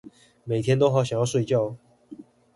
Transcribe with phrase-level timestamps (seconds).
[0.45, 1.75] 每天都好想要睡覺